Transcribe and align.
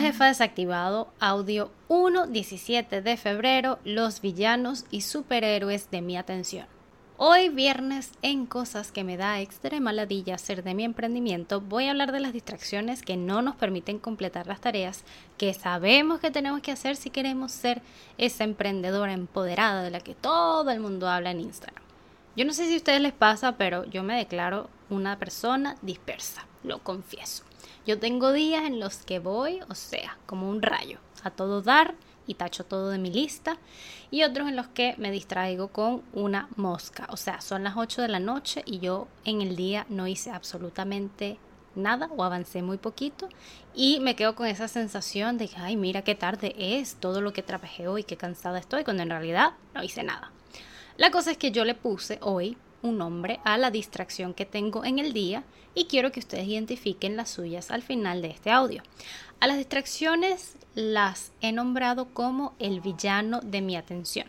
jefa 0.00 0.26
desactivado, 0.26 1.12
audio 1.20 1.70
1, 1.88 2.28
17 2.28 3.02
de 3.02 3.16
febrero, 3.16 3.78
los 3.84 4.20
villanos 4.20 4.86
y 4.90 5.02
superhéroes 5.02 5.90
de 5.90 6.00
mi 6.00 6.16
atención. 6.16 6.66
Hoy 7.18 7.50
viernes 7.50 8.12
en 8.22 8.46
cosas 8.46 8.92
que 8.92 9.04
me 9.04 9.18
da 9.18 9.40
extrema 9.40 9.92
ladilla 9.92 10.36
hacer 10.36 10.62
de 10.62 10.72
mi 10.72 10.84
emprendimiento, 10.84 11.60
voy 11.60 11.86
a 11.86 11.90
hablar 11.90 12.12
de 12.12 12.20
las 12.20 12.32
distracciones 12.32 13.02
que 13.02 13.18
no 13.18 13.42
nos 13.42 13.56
permiten 13.56 13.98
completar 13.98 14.46
las 14.46 14.62
tareas 14.62 15.04
que 15.36 15.52
sabemos 15.52 16.20
que 16.20 16.30
tenemos 16.30 16.62
que 16.62 16.72
hacer 16.72 16.96
si 16.96 17.10
queremos 17.10 17.52
ser 17.52 17.82
esa 18.16 18.44
emprendedora 18.44 19.12
empoderada 19.12 19.82
de 19.82 19.90
la 19.90 20.00
que 20.00 20.14
todo 20.14 20.70
el 20.70 20.80
mundo 20.80 21.10
habla 21.10 21.30
en 21.30 21.40
Instagram. 21.40 21.84
Yo 22.36 22.46
no 22.46 22.54
sé 22.54 22.66
si 22.68 22.74
a 22.74 22.78
ustedes 22.78 23.02
les 23.02 23.12
pasa, 23.12 23.58
pero 23.58 23.84
yo 23.84 24.02
me 24.02 24.16
declaro 24.16 24.70
una 24.88 25.18
persona 25.18 25.76
dispersa, 25.82 26.46
lo 26.62 26.78
confieso. 26.78 27.49
Yo 27.86 27.98
tengo 27.98 28.32
días 28.32 28.64
en 28.64 28.80
los 28.80 28.98
que 28.98 29.18
voy, 29.18 29.60
o 29.68 29.74
sea, 29.74 30.18
como 30.26 30.48
un 30.48 30.62
rayo, 30.62 30.98
a 31.22 31.30
todo 31.30 31.62
dar 31.62 31.94
y 32.26 32.34
tacho 32.34 32.64
todo 32.64 32.90
de 32.90 32.98
mi 32.98 33.10
lista, 33.10 33.58
y 34.10 34.22
otros 34.22 34.48
en 34.48 34.56
los 34.56 34.68
que 34.68 34.94
me 34.98 35.10
distraigo 35.10 35.68
con 35.68 36.02
una 36.12 36.48
mosca, 36.56 37.06
o 37.10 37.16
sea, 37.16 37.40
son 37.40 37.64
las 37.64 37.76
8 37.76 38.02
de 38.02 38.08
la 38.08 38.20
noche 38.20 38.62
y 38.66 38.78
yo 38.78 39.08
en 39.24 39.40
el 39.40 39.56
día 39.56 39.86
no 39.88 40.06
hice 40.06 40.30
absolutamente 40.30 41.38
nada 41.74 42.08
o 42.16 42.24
avancé 42.24 42.62
muy 42.62 42.78
poquito 42.78 43.28
y 43.74 44.00
me 44.00 44.16
quedo 44.16 44.34
con 44.34 44.46
esa 44.46 44.68
sensación 44.68 45.38
de 45.38 45.48
que, 45.48 45.56
ay, 45.56 45.76
mira 45.76 46.02
qué 46.02 46.14
tarde 46.14 46.54
es 46.58 46.96
todo 46.96 47.20
lo 47.20 47.32
que 47.32 47.42
trabajé 47.42 47.88
hoy, 47.88 48.04
qué 48.04 48.16
cansada 48.16 48.58
estoy, 48.58 48.84
cuando 48.84 49.02
en 49.02 49.10
realidad 49.10 49.52
no 49.74 49.82
hice 49.82 50.02
nada. 50.02 50.32
La 50.96 51.10
cosa 51.10 51.30
es 51.30 51.38
que 51.38 51.52
yo 51.52 51.64
le 51.64 51.74
puse 51.74 52.18
hoy 52.22 52.56
un 52.82 52.98
nombre 52.98 53.40
a 53.44 53.58
la 53.58 53.70
distracción 53.70 54.34
que 54.34 54.46
tengo 54.46 54.84
en 54.84 54.98
el 54.98 55.12
día 55.12 55.44
y 55.74 55.84
quiero 55.86 56.12
que 56.12 56.20
ustedes 56.20 56.48
identifiquen 56.48 57.16
las 57.16 57.30
suyas 57.30 57.70
al 57.70 57.82
final 57.82 58.22
de 58.22 58.28
este 58.28 58.50
audio. 58.50 58.82
A 59.40 59.46
las 59.46 59.58
distracciones 59.58 60.56
las 60.74 61.32
he 61.40 61.52
nombrado 61.52 62.06
como 62.06 62.54
el 62.58 62.80
villano 62.80 63.40
de 63.40 63.60
mi 63.60 63.76
atención. 63.76 64.26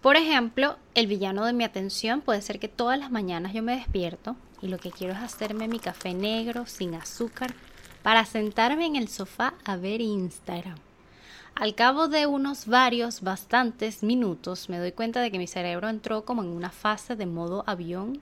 Por 0.00 0.16
ejemplo, 0.16 0.76
el 0.94 1.06
villano 1.06 1.44
de 1.44 1.52
mi 1.52 1.64
atención 1.64 2.20
puede 2.20 2.42
ser 2.42 2.58
que 2.58 2.68
todas 2.68 2.98
las 2.98 3.10
mañanas 3.10 3.52
yo 3.52 3.62
me 3.62 3.76
despierto 3.76 4.36
y 4.60 4.68
lo 4.68 4.78
que 4.78 4.90
quiero 4.90 5.14
es 5.14 5.20
hacerme 5.20 5.68
mi 5.68 5.78
café 5.78 6.14
negro 6.14 6.66
sin 6.66 6.94
azúcar 6.94 7.54
para 8.02 8.24
sentarme 8.26 8.86
en 8.86 8.96
el 8.96 9.08
sofá 9.08 9.54
a 9.64 9.76
ver 9.76 10.00
Instagram. 10.00 10.78
Al 11.56 11.76
cabo 11.76 12.08
de 12.08 12.26
unos 12.26 12.66
varios, 12.66 13.20
bastantes 13.20 14.02
minutos, 14.02 14.68
me 14.68 14.78
doy 14.78 14.90
cuenta 14.90 15.20
de 15.20 15.30
que 15.30 15.38
mi 15.38 15.46
cerebro 15.46 15.88
entró 15.88 16.24
como 16.24 16.42
en 16.42 16.48
una 16.48 16.70
fase 16.70 17.14
de 17.14 17.26
modo 17.26 17.62
avión 17.68 18.20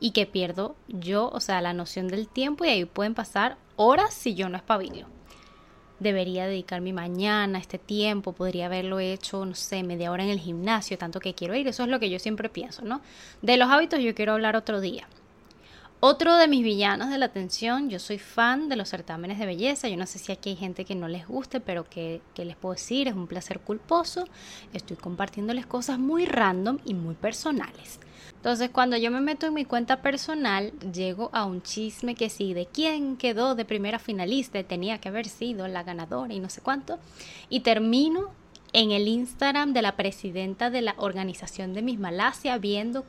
y 0.00 0.12
que 0.12 0.24
pierdo 0.24 0.74
yo, 0.88 1.28
o 1.28 1.40
sea, 1.40 1.60
la 1.60 1.74
noción 1.74 2.08
del 2.08 2.28
tiempo 2.28 2.64
y 2.64 2.68
ahí 2.68 2.84
pueden 2.86 3.12
pasar 3.12 3.58
horas 3.76 4.14
si 4.14 4.34
yo 4.34 4.48
no 4.48 4.56
espabilo. 4.56 5.06
Debería 6.00 6.46
dedicar 6.46 6.80
mi 6.80 6.94
mañana, 6.94 7.58
este 7.58 7.76
tiempo, 7.78 8.32
podría 8.32 8.66
haberlo 8.66 9.00
hecho, 9.00 9.44
no 9.44 9.54
sé, 9.54 9.82
media 9.82 10.10
hora 10.10 10.24
en 10.24 10.30
el 10.30 10.40
gimnasio, 10.40 10.96
tanto 10.96 11.20
que 11.20 11.34
quiero 11.34 11.54
ir, 11.54 11.68
eso 11.68 11.82
es 11.82 11.90
lo 11.90 12.00
que 12.00 12.08
yo 12.08 12.18
siempre 12.18 12.48
pienso, 12.48 12.82
¿no? 12.86 13.02
De 13.42 13.58
los 13.58 13.68
hábitos 13.68 14.00
yo 14.00 14.14
quiero 14.14 14.32
hablar 14.32 14.56
otro 14.56 14.80
día. 14.80 15.06
Otro 16.04 16.36
de 16.36 16.48
mis 16.48 16.64
villanos 16.64 17.10
de 17.10 17.18
la 17.18 17.26
atención, 17.26 17.88
yo 17.88 18.00
soy 18.00 18.18
fan 18.18 18.68
de 18.68 18.74
los 18.74 18.88
certámenes 18.88 19.38
de 19.38 19.46
belleza, 19.46 19.88
yo 19.88 19.96
no 19.96 20.06
sé 20.06 20.18
si 20.18 20.32
aquí 20.32 20.50
hay 20.50 20.56
gente 20.56 20.84
que 20.84 20.96
no 20.96 21.06
les 21.06 21.28
guste, 21.28 21.60
pero 21.60 21.88
que, 21.88 22.20
les 22.34 22.56
puedo 22.56 22.74
decir, 22.74 23.06
es 23.06 23.14
un 23.14 23.28
placer 23.28 23.60
culposo, 23.60 24.24
estoy 24.72 24.96
compartiéndoles 24.96 25.64
cosas 25.64 26.00
muy 26.00 26.26
random 26.26 26.80
y 26.84 26.94
muy 26.94 27.14
personales. 27.14 28.00
Entonces 28.34 28.70
cuando 28.70 28.96
yo 28.96 29.12
me 29.12 29.20
meto 29.20 29.46
en 29.46 29.54
mi 29.54 29.64
cuenta 29.64 30.02
personal, 30.02 30.72
llego 30.92 31.30
a 31.32 31.44
un 31.44 31.62
chisme 31.62 32.16
que 32.16 32.30
sí, 32.30 32.52
de 32.52 32.66
quién 32.66 33.16
quedó 33.16 33.54
de 33.54 33.64
primera 33.64 34.00
finalista, 34.00 34.60
tenía 34.64 34.98
que 34.98 35.08
haber 35.08 35.28
sido 35.28 35.68
la 35.68 35.84
ganadora 35.84 36.34
y 36.34 36.40
no 36.40 36.50
sé 36.50 36.62
cuánto, 36.62 36.98
y 37.48 37.60
termino 37.60 38.30
en 38.72 38.90
el 38.90 39.06
Instagram 39.06 39.72
de 39.72 39.82
la 39.82 39.94
presidenta 39.94 40.68
de 40.68 40.82
la 40.82 40.96
organización 40.96 41.74
de 41.74 41.82
Miss 41.82 42.00
Malasia 42.00 42.58
viendo 42.58 43.04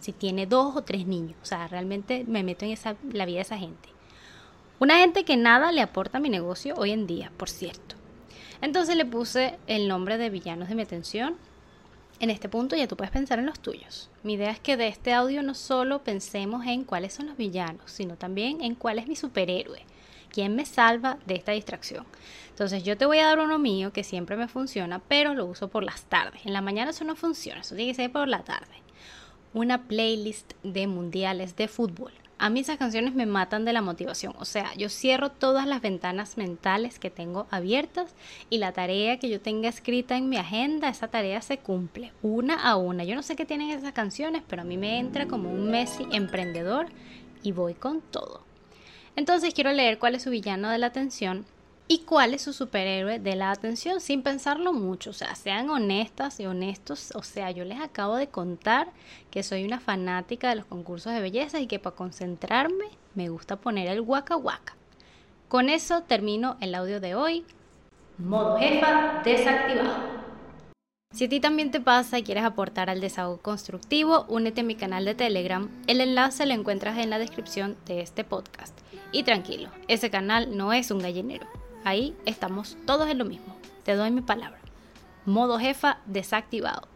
si 0.00 0.12
tiene 0.12 0.46
dos 0.46 0.74
o 0.76 0.82
tres 0.82 1.06
niños. 1.06 1.36
O 1.42 1.46
sea, 1.46 1.68
realmente 1.68 2.24
me 2.26 2.42
meto 2.42 2.64
en 2.64 2.72
esa, 2.72 2.96
la 3.12 3.26
vida 3.26 3.36
de 3.36 3.42
esa 3.42 3.58
gente. 3.58 3.88
Una 4.78 4.98
gente 4.98 5.24
que 5.24 5.36
nada 5.36 5.72
le 5.72 5.82
aporta 5.82 6.18
a 6.18 6.20
mi 6.20 6.30
negocio 6.30 6.74
hoy 6.76 6.90
en 6.90 7.06
día, 7.06 7.30
por 7.36 7.50
cierto. 7.50 7.96
Entonces 8.62 8.96
le 8.96 9.04
puse 9.04 9.58
el 9.66 9.88
nombre 9.88 10.18
de 10.18 10.30
villanos 10.30 10.68
de 10.68 10.74
mi 10.74 10.82
atención. 10.82 11.36
En 12.18 12.30
este 12.30 12.48
punto 12.48 12.76
ya 12.76 12.88
tú 12.88 12.96
puedes 12.96 13.12
pensar 13.12 13.38
en 13.38 13.46
los 13.46 13.60
tuyos. 13.60 14.10
Mi 14.22 14.34
idea 14.34 14.50
es 14.50 14.60
que 14.60 14.76
de 14.76 14.88
este 14.88 15.12
audio 15.12 15.42
no 15.42 15.54
solo 15.54 16.02
pensemos 16.02 16.66
en 16.66 16.84
cuáles 16.84 17.14
son 17.14 17.26
los 17.26 17.36
villanos, 17.36 17.90
sino 17.90 18.16
también 18.16 18.62
en 18.62 18.74
cuál 18.74 18.98
es 18.98 19.06
mi 19.06 19.16
superhéroe. 19.16 19.84
¿Quién 20.30 20.54
me 20.54 20.64
salva 20.64 21.18
de 21.26 21.34
esta 21.34 21.52
distracción? 21.52 22.06
Entonces 22.50 22.84
yo 22.84 22.96
te 22.96 23.06
voy 23.06 23.18
a 23.18 23.26
dar 23.26 23.40
uno 23.40 23.58
mío 23.58 23.92
que 23.92 24.04
siempre 24.04 24.36
me 24.36 24.48
funciona, 24.48 25.00
pero 25.08 25.34
lo 25.34 25.46
uso 25.46 25.68
por 25.68 25.82
las 25.82 26.04
tardes. 26.04 26.44
En 26.44 26.52
la 26.52 26.60
mañana 26.60 26.90
eso 26.90 27.04
no 27.04 27.16
funciona, 27.16 27.62
eso 27.62 27.74
tiene 27.74 27.90
que 27.90 27.96
ser 27.96 28.12
por 28.12 28.28
la 28.28 28.44
tarde 28.44 28.80
una 29.54 29.82
playlist 29.84 30.52
de 30.62 30.86
mundiales 30.86 31.56
de 31.56 31.68
fútbol. 31.68 32.12
A 32.38 32.48
mí 32.48 32.60
esas 32.60 32.78
canciones 32.78 33.14
me 33.14 33.26
matan 33.26 33.66
de 33.66 33.74
la 33.74 33.82
motivación. 33.82 34.32
O 34.38 34.46
sea, 34.46 34.72
yo 34.74 34.88
cierro 34.88 35.30
todas 35.30 35.66
las 35.66 35.82
ventanas 35.82 36.38
mentales 36.38 36.98
que 36.98 37.10
tengo 37.10 37.46
abiertas 37.50 38.14
y 38.48 38.56
la 38.56 38.72
tarea 38.72 39.18
que 39.18 39.28
yo 39.28 39.42
tenga 39.42 39.68
escrita 39.68 40.16
en 40.16 40.30
mi 40.30 40.38
agenda, 40.38 40.88
esa 40.88 41.08
tarea 41.08 41.42
se 41.42 41.58
cumple 41.58 42.12
una 42.22 42.54
a 42.54 42.76
una. 42.76 43.04
Yo 43.04 43.14
no 43.14 43.22
sé 43.22 43.36
qué 43.36 43.44
tienen 43.44 43.70
esas 43.70 43.92
canciones, 43.92 44.42
pero 44.48 44.62
a 44.62 44.64
mí 44.64 44.78
me 44.78 44.98
entra 44.98 45.28
como 45.28 45.52
un 45.52 45.70
Messi 45.70 46.06
emprendedor 46.12 46.86
y 47.42 47.52
voy 47.52 47.74
con 47.74 48.00
todo. 48.00 48.42
Entonces 49.16 49.52
quiero 49.52 49.72
leer 49.72 49.98
cuál 49.98 50.14
es 50.14 50.22
su 50.22 50.30
villano 50.30 50.70
de 50.70 50.78
la 50.78 50.86
atención 50.86 51.44
y 51.92 52.02
cuál 52.02 52.34
es 52.34 52.42
su 52.42 52.52
superhéroe 52.52 53.18
de 53.18 53.34
la 53.34 53.50
atención 53.50 54.00
sin 54.00 54.22
pensarlo 54.22 54.72
mucho. 54.72 55.10
O 55.10 55.12
sea, 55.12 55.34
sean 55.34 55.70
honestas 55.70 56.38
y 56.38 56.46
honestos. 56.46 57.12
O 57.16 57.24
sea, 57.24 57.50
yo 57.50 57.64
les 57.64 57.80
acabo 57.80 58.14
de 58.14 58.28
contar 58.28 58.92
que 59.32 59.42
soy 59.42 59.64
una 59.64 59.80
fanática 59.80 60.50
de 60.50 60.54
los 60.54 60.66
concursos 60.66 61.12
de 61.12 61.20
belleza 61.20 61.58
y 61.58 61.66
que 61.66 61.80
para 61.80 61.96
concentrarme 61.96 62.84
me 63.16 63.28
gusta 63.28 63.56
poner 63.56 63.88
el 63.88 64.02
waka 64.02 64.36
waka. 64.36 64.76
Con 65.48 65.68
eso 65.68 66.02
termino 66.02 66.56
el 66.60 66.76
audio 66.76 67.00
de 67.00 67.16
hoy. 67.16 67.44
Modo 68.18 68.56
jefa 68.58 69.22
desactivado. 69.24 70.20
Si 71.12 71.24
a 71.24 71.28
ti 71.28 71.40
también 71.40 71.72
te 71.72 71.80
pasa 71.80 72.20
y 72.20 72.22
quieres 72.22 72.44
aportar 72.44 72.88
al 72.88 73.00
desahogo 73.00 73.38
constructivo, 73.38 74.26
únete 74.28 74.60
a 74.60 74.64
mi 74.64 74.76
canal 74.76 75.04
de 75.04 75.16
Telegram. 75.16 75.68
El 75.88 76.00
enlace 76.00 76.46
lo 76.46 76.54
encuentras 76.54 76.98
en 76.98 77.10
la 77.10 77.18
descripción 77.18 77.76
de 77.86 78.00
este 78.00 78.22
podcast. 78.22 78.78
Y 79.10 79.24
tranquilo, 79.24 79.70
ese 79.88 80.08
canal 80.08 80.56
no 80.56 80.72
es 80.72 80.92
un 80.92 81.00
gallinero. 81.00 81.48
Ahí 81.84 82.14
estamos 82.26 82.76
todos 82.86 83.08
en 83.08 83.18
lo 83.18 83.24
mismo. 83.24 83.56
Te 83.84 83.94
doy 83.94 84.10
mi 84.10 84.20
palabra. 84.20 84.60
Modo 85.24 85.58
jefa 85.58 85.98
desactivado. 86.06 86.89